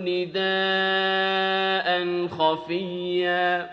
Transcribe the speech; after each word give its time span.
نداء 0.00 1.88
خفيا. 2.26 3.70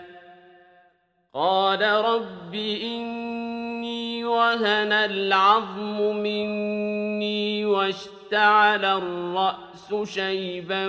قال 1.34 1.82
رب 1.82 2.54
إني 2.82 4.24
وهن 4.24 4.92
العظم 4.92 6.16
مني 6.16 7.64
واشتعل 7.64 8.84
الرأس 8.84 9.94
شيبا 10.14 10.88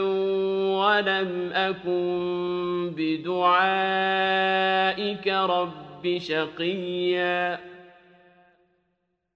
ولم 0.79 1.51
أكن 1.53 2.93
بدعائك 2.97 4.07
رب 5.27 6.17
شقيا. 6.17 7.59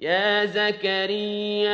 يا 0.00 0.44
زكريا 0.44 1.72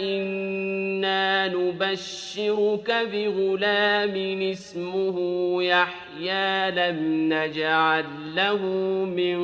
إنا 0.00 1.48
نبشرك 1.48 3.08
بغلام 3.12 4.42
اسمه 4.52 5.16
يحيى 5.62 6.70
لم 6.70 7.28
نجعل 7.32 8.04
له 8.34 8.62
من 9.04 9.38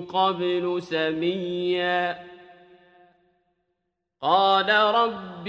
قبل 0.00 0.82
سميا. 0.82 2.18
قال 4.20 4.68
رب 4.70 5.48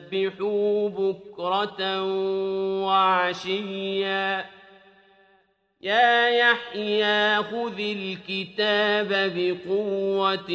بكرة 0.89 2.03
وعشيا. 2.85 4.45
يا 5.81 6.29
يحيى 6.29 7.43
خذ 7.43 7.79
الكتاب 7.79 9.33
بقوة 9.35 10.51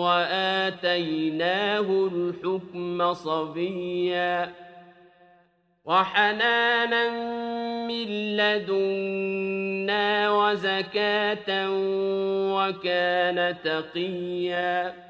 وآتيناه 0.00 2.08
الحكم 2.12 3.14
صبيا. 3.14 4.52
وحنانا 5.84 7.10
من 7.86 8.36
لدنا 8.36 10.30
وزكاة 10.30 11.68
وكان 12.54 13.56
تقيا. 13.64 15.09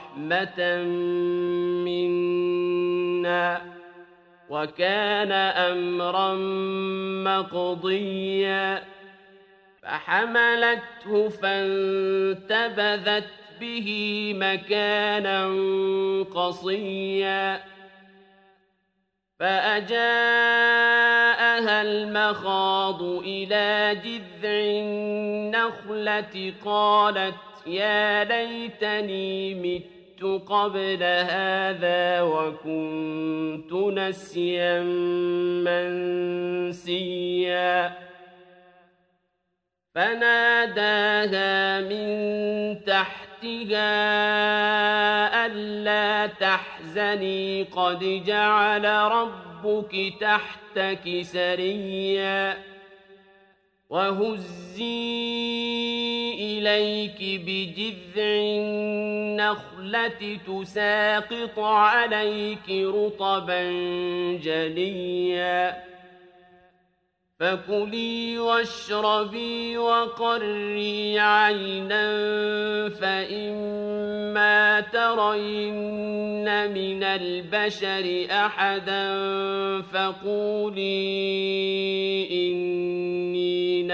منا 1.85 3.61
وكان 4.49 5.31
أمرا 5.31 6.33
مقضيا 7.23 8.83
فحملته 9.83 11.29
فانتبذت 11.29 13.27
به 13.61 13.87
مكانا 14.37 15.45
قصيا 16.23 17.61
فأجاءها 19.39 20.01
المخاض 21.81 23.03
إلى 23.03 23.97
جذع 24.03 24.59
النخلة 24.81 26.53
قالت 26.65 27.35
يا 27.67 28.23
ليتني 28.23 29.55
مت 29.55 30.00
قبل 30.23 31.03
هذا 31.03 32.21
وكنت 32.21 33.73
نسيا 33.73 34.83
منسيا. 36.69 37.97
فناداها 39.95 41.81
من 41.81 42.11
تحتها 42.85 43.91
ألا 45.45 46.27
تحزني. 46.27 47.63
قد 47.63 48.23
جعل 48.25 48.85
ربك 48.85 50.13
تحتك 50.21 51.21
سريا. 51.21 52.70
وهزي 53.91 54.81
إليك 56.39 57.41
بجذع 57.45 58.23
النخلة 59.41 60.37
تساقط 60.47 61.59
عليك 61.59 62.69
رطبا 62.69 63.71
جليا 64.43 65.91
فكلي 67.39 68.39
واشربي 68.39 69.77
وقري 69.77 71.19
عينا 71.19 72.09
فإما 72.89 74.79
ترين 74.79 76.71
من 76.71 77.03
البشر 77.03 78.27
أحدا 78.31 79.11
فقولي 79.81 80.91
إني 82.31 83.30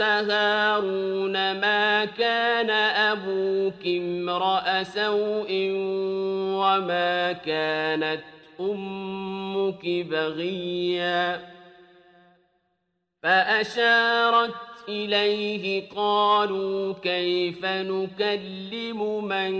هارون 0.00 1.32
ما 1.32 2.04
كان 2.04 2.70
أبوك 2.70 3.86
امرأ 3.86 4.82
سوء 4.82 5.48
وما 6.60 7.32
كانت 7.32 8.22
أمك 8.60 9.86
بغيا 9.86 11.40
فأشارت 13.22 14.54
إليه 14.88 15.88
قالوا 15.96 16.94
كيف 17.02 17.64
نكلم 17.64 19.24
من 19.24 19.52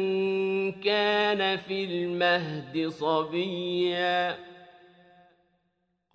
كان 0.73 1.57
في 1.57 1.85
المهد 1.85 2.89
صبيا 2.89 4.37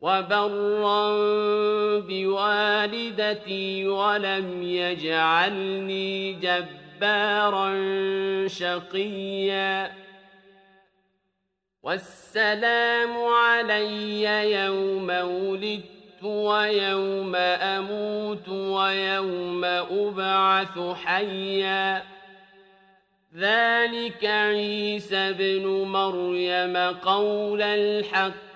وبرا 0.00 1.10
بوالدتي 2.00 3.88
ولم 3.88 4.62
يجعلني 4.62 6.32
جبارا 6.32 7.68
شقيا. 8.48 9.92
والسلام 11.82 13.16
علي 13.16 14.52
يوم 14.52 15.10
ولدت 15.10 16.22
ويوم 16.22 17.36
أموت 17.36 18.48
ويوم 18.48 19.64
أبعث 19.64 20.78
حيا. 21.04 22.02
ذلك 23.36 24.24
عيسى 24.24 25.32
بن 25.32 25.66
مريم 25.66 26.76
قول 27.02 27.62
الحق. 27.62 28.55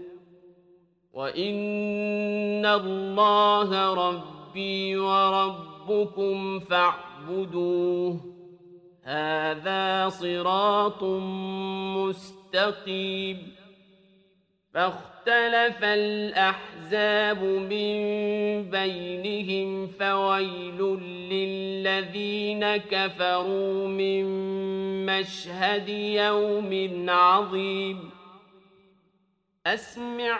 وإن 1.21 2.65
الله 2.65 3.93
ربي 3.93 4.97
وربكم 4.97 6.59
فاعبدوه 6.59 8.19
هذا 9.03 10.09
صراط 10.09 11.03
مستقيم 11.97 13.37
فاختلف 14.73 15.83
الأحزاب 15.83 17.43
من 17.43 17.99
بينهم 18.69 19.87
فويل 19.87 20.81
للذين 21.31 22.77
كفروا 22.77 23.87
من 23.87 24.25
مشهد 25.05 25.89
يوم 25.89 27.05
عظيم 27.09 28.09
أسمع 29.65 30.39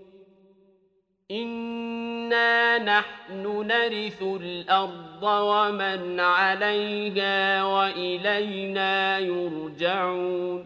إنا 1.31 2.77
نحن 2.77 3.67
نرث 3.67 4.21
الأرض 4.21 5.23
ومن 5.23 6.19
عليها 6.19 7.63
وإلينا 7.63 9.19
يرجعون 9.19 10.65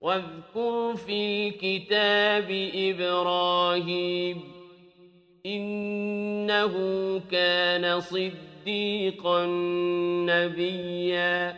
واذكر 0.00 0.96
في 0.96 1.48
الكتاب 1.48 2.70
إبراهيم 2.74 4.42
إنه 5.46 6.74
كان 7.30 8.00
صديقا 8.00 9.46
نبيا 10.26 11.56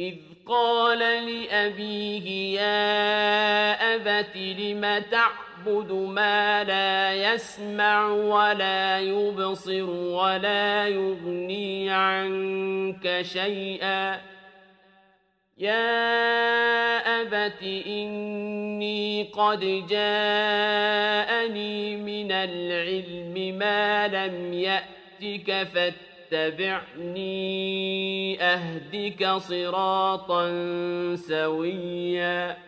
إذ 0.00 0.14
قال 0.46 0.98
لأبيه 0.98 2.60
يا 2.60 3.94
أبت 3.94 4.36
لم 4.36 4.84
تعبد 5.64 5.92
ما 5.92 6.64
لا 6.64 7.14
يسمع 7.14 8.10
ولا 8.10 9.00
يبصر 9.00 9.90
ولا 9.90 10.88
يغني 10.88 11.90
عنك 11.90 13.22
شيئا. 13.22 14.20
يا 15.58 17.20
أبت 17.20 17.62
إني 17.86 19.22
قد 19.22 19.60
جاءني 19.90 21.96
من 21.96 22.32
العلم 22.32 23.58
ما 23.58 24.08
لم 24.08 24.52
يأتك 24.52 25.68
فاتبعني 26.30 27.32
أهدك 28.42 29.36
صراطا 29.36 30.50
سويا. 31.16 32.67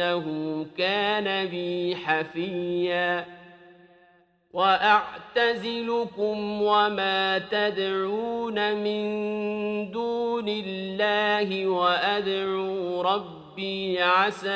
إنه 0.00 0.66
كان 0.78 1.46
بي 1.48 1.96
حفيا. 1.96 3.26
وأعتزلكم 4.52 6.38
وما 6.62 7.38
تدعون 7.38 8.74
من 8.74 9.90
دون 9.90 10.48
الله 10.48 11.66
وأدعو 11.66 13.02
ربي 13.02 14.02
عسى 14.02 14.48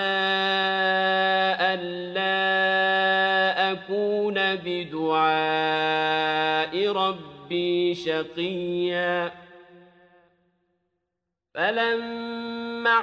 ألا 1.61 2.45
أكون 3.73 4.35
بدعاء 4.55 5.13
ربي 6.93 7.95
شقيا. 7.95 9.33
فلما 11.55 13.03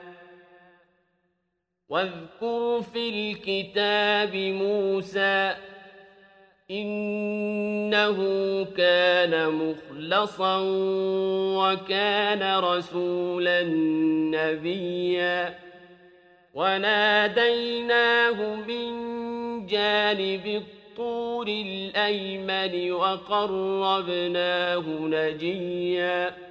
واذكر 1.91 2.81
في 2.93 3.09
الكتاب 3.09 4.35
موسى 4.35 5.55
إنه 6.71 8.17
كان 8.77 9.49
مخلصا 9.49 10.57
وكان 11.57 12.59
رسولا 12.59 13.63
نبيا. 14.31 15.59
وناديناه 16.53 18.55
من 18.55 18.91
جانب 19.65 20.45
الطور 20.45 21.47
الأيمن 21.47 22.91
وقربناه 22.91 24.83
نجيا. 24.89 26.50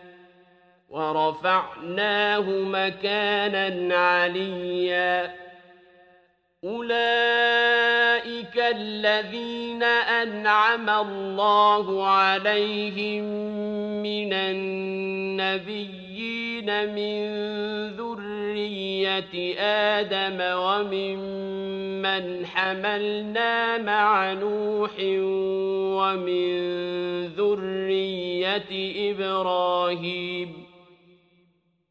ورفعناه 0.91 2.49
مكانا 2.49 3.95
عليا. 3.95 5.35
أولئك 6.63 8.57
الذين 8.57 9.83
أنعم 9.83 10.89
الله 10.89 12.07
عليهم 12.07 13.23
من 14.03 14.33
النبيين 14.33 16.05
من 16.95 17.21
ذرية 17.97 19.59
آدم 19.59 20.37
وممن 20.41 22.25
حملنا 22.45 23.77
مع 23.77 24.33
نوح 24.33 24.91
ومن 25.97 26.51
ذرية 27.27 28.71
إبراهيم. 29.11 30.60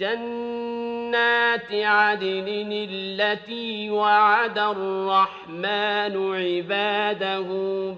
جنات 0.00 1.72
عدن 1.72 2.86
التي 2.90 3.90
وعد 3.90 4.58
الرحمن 4.58 6.34
عباده 6.34 7.48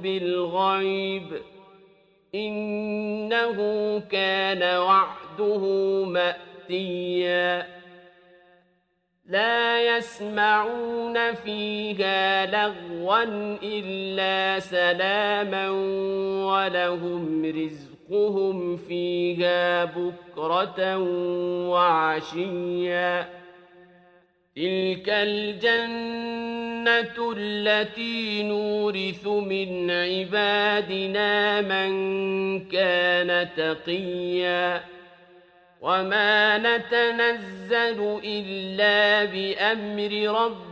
بالغيب 0.03 1.43
إنه 2.35 3.57
كان 4.11 4.79
وعده 4.79 5.65
مأتيا. 6.05 7.67
لا 9.27 9.97
يسمعون 9.97 11.33
فيها 11.35 12.47
لغوا 12.47 13.23
إلا 13.63 14.61
سلاما 14.61 15.71
ولهم 16.51 17.45
رزق 17.45 17.92
رزقهم 18.12 18.76
فيها 18.76 19.85
بكرة 19.85 20.99
وعشيا. 21.69 23.28
تلك 24.57 25.09
الجنة 25.09 26.52
التي 27.37 28.42
نورث 28.42 29.26
من 29.26 29.90
عبادنا 29.90 31.61
من 31.61 31.92
كان 32.69 33.49
تقيا. 33.57 34.81
وما 35.81 36.59
نتنزل 36.59 38.21
إلا 38.25 39.25
بأمر 39.25 40.40
ربنا 40.42 40.72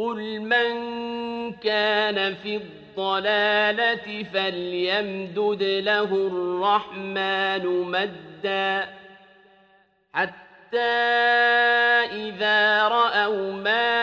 قل 0.00 0.40
من 0.40 0.72
كان 1.52 2.34
في 2.34 2.56
الضلالة 2.56 4.24
فليمدد 4.34 5.62
له 5.62 6.04
الرحمن 6.04 7.66
مدا 7.66 8.88
حتى 10.12 10.78
إذا 12.12 12.88
رأوا 12.88 13.52
ما 13.52 13.99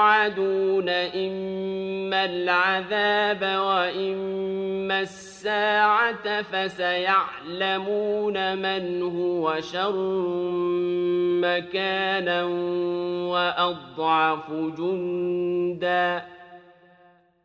يوعدون 0.00 0.88
إما 0.88 2.24
العذاب 2.24 3.42
وإما 3.42 5.00
الساعة 5.00 6.42
فسيعلمون 6.42 7.78
من 8.58 9.02
هو 9.02 9.60
شر 9.60 9.92
مكانا 11.40 12.44
وأضعف 13.32 14.50
جندا 14.50 16.22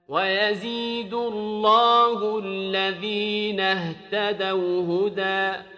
ويزيد 0.07 1.13
الله 1.13 2.39
الذين 2.39 3.59
اهتدوا 3.59 5.07
هدى 5.07 5.74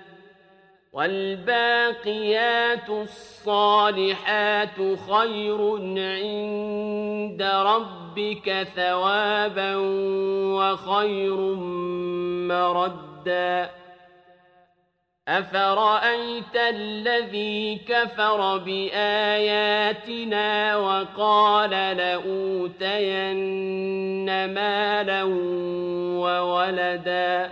والباقيات 0.98 2.90
الصالحات 2.90 4.78
خير 5.10 5.60
عند 5.98 7.42
ربك 7.44 8.68
ثوابا 8.76 9.76
وخير 10.58 11.36
مردا. 12.50 13.70
أفرأيت 15.28 16.56
الذي 16.56 17.76
كفر 17.76 18.58
بآياتنا 18.58 20.06
وقال 20.78 21.70
لأوتين 21.98 23.06
مالا 24.54 25.24
وولدا؟ 26.24 27.52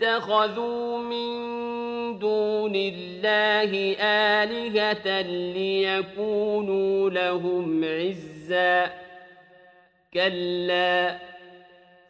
واتخذوا 0.00 0.98
من 0.98 2.18
دون 2.18 2.74
الله 2.74 3.96
آلهة 4.00 5.22
ليكونوا 5.22 7.10
لهم 7.10 7.84
عزا. 7.84 8.90
كلا 10.14 11.18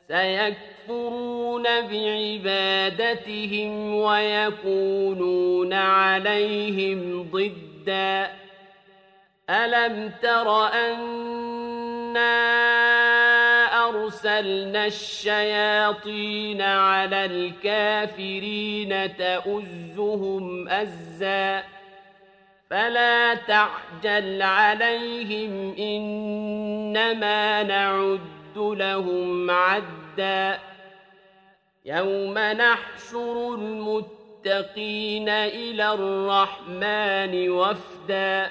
سيكفرون 0.09 1.63
بعبادتهم 1.63 3.95
ويكونون 3.95 5.73
عليهم 5.73 7.31
ضدا. 7.33 8.31
ألم 9.51 10.13
تر 10.23 10.67
أَنَّا 10.67 12.19
أرسلنا 14.09 14.87
الشياطين 14.87 16.63
على 16.63 17.25
الكافرين 17.25 19.17
تؤزهم 19.17 20.69
أزا. 20.69 21.63
فلا 22.71 23.35
تعجل 23.35 24.43
عليهم 24.43 25.77
إنما 25.79 27.63
نعد 27.63 28.57
لهم 28.57 29.51
عدا. 29.51 30.59
يوم 31.85 32.39
نحشر 32.39 33.55
المتقين 33.55 35.29
إلى 35.29 35.95
الرحمن 35.95 37.51
وفداً. 37.51 38.51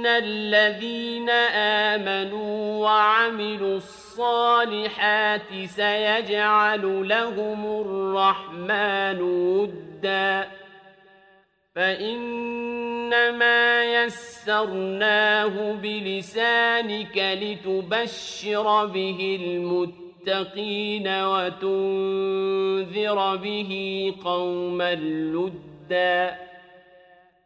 إن 0.00 0.06
الذين 0.06 1.30
آمنوا 1.90 2.84
وعملوا 2.84 3.76
الصالحات 3.76 5.42
سيجعل 5.66 7.08
لهم 7.08 7.80
الرحمن 7.80 9.20
ودا 9.20 10.48
فإنما 11.74 12.84
يسرناه 14.04 15.72
بلسانك 15.72 17.38
لتبشر 17.42 18.86
به 18.86 19.38
المتقين 19.40 21.08
وتنذر 21.08 22.36
به 23.36 24.14
قوما 24.24 24.94
لُدًّا 24.94 26.49